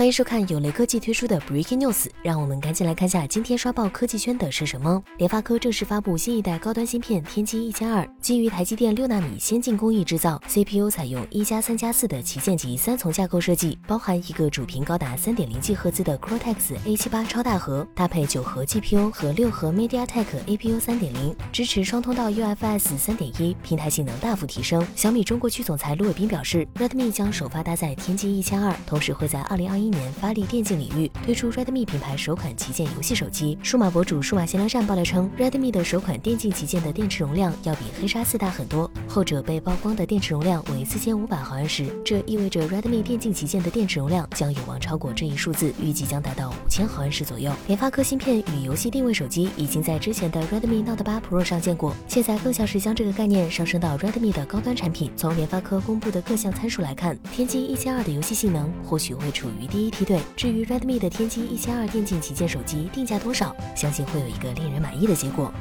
[0.00, 5.04] 欢迎收看有雷科技推出的 Breaking News，让我们赶紧来看下今天刷爆科技圈的是什么。
[5.18, 24.86] 联发科正式发布新一代高端芯片天玑一千二，基于台积电六纳米先进工艺制造，CPU 采用一加三加四的旗舰级三重架构设计，包含一个主频高达三点零 G 赫兹的 Cortex A 七八超大核，搭配九核 GPU 和六核 MediaTek APU 三点零，支持双通道 UFS 三点一，平台性能大幅提升。
[24.94, 33.58] 小米中国区总裁卢伟斌表示，Redmi 将首发搭载天玑一千二，同时会在二零二一年发力电竞领域，推出 Redmi 品牌首款旗舰游戏手机。
[33.62, 47.52] 数码博主数码闲聊站爆料称，Redmi 的首款电竞旗舰的电池容量要比黑鲨四大很多，后者被曝光的电池容量为四千五百毫安时，这意味着 Redmi 电竞旗舰的电池容量将有望超过这一数字，预计将达到五千毫安时左右。
[47.68, 55.12] 联发科芯片与游戏定位手机已经在之前的 Redmi Note 8 Pro 上见过，现在更像是将这个概念上升到 Redmi 的高端产品。
[55.16, 60.20] 从联发科公布的各项参数来看，天玑一千二的游戏性能或许会处于第一梯队。
[60.34, 65.54] 至于 Redmi 的天玑一千二电竞旗舰手机定价多少，相信会有一个令人满意的结果。